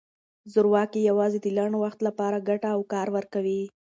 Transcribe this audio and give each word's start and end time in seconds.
زورواکي 0.53 1.01
یوازې 1.09 1.39
د 1.41 1.47
لنډ 1.57 1.73
وخت 1.83 1.99
لپاره 2.07 2.45
ګټه 2.49 2.69
او 2.75 2.81
کار 2.93 3.07
ورکوي. 3.15 3.61